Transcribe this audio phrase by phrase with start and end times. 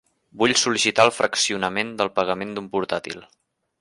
[0.43, 3.23] Vull sol·licitar el fraccionament del pagament d'un portàtil.